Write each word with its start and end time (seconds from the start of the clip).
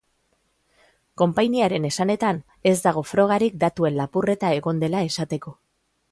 Konpainiaren 1.21 1.83
esanetan, 1.89 2.39
ez 2.71 2.75
dago 2.85 3.03
frogarik 3.09 3.59
datuen 3.65 3.95
lapurreta 4.01 4.51
egon 4.61 4.81
dela 4.85 5.03
esateko. 5.11 5.55